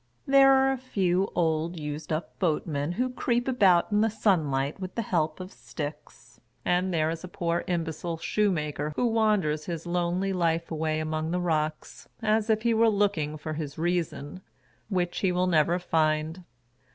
There 0.25 0.51
are 0.51 0.71
a 0.71 0.79
few 0.79 1.29
old 1.35 1.79
used 1.79 2.11
up 2.11 2.39
boatmen 2.39 2.93
who 2.93 3.11
creep 3.11 3.47
about 3.47 3.91
in 3.91 4.01
the 4.01 4.09
sunlight 4.09 4.79
with 4.79 4.95
the 4.95 5.03
help 5.03 5.39
of 5.39 5.51
sticks, 5.53 6.41
and 6.65 6.91
there 6.91 7.11
is 7.11 7.23
a 7.23 7.27
poor 7.27 7.63
imbecile 7.67 8.17
shoemaker 8.17 8.93
who 8.95 9.05
wanders 9.05 9.65
his 9.65 9.85
lonely 9.85 10.33
life 10.33 10.71
away 10.71 10.99
among 10.99 11.29
the 11.29 11.39
rocks, 11.39 12.09
as 12.19 12.49
if 12.49 12.63
he 12.63 12.73
were 12.73 12.89
looking 12.89 13.37
for 13.37 13.53
his 13.53 13.77
reason— 13.77 14.41
which 14.89 15.19
he 15.19 15.31
will 15.31 15.45
never 15.45 15.77
find. 15.77 16.45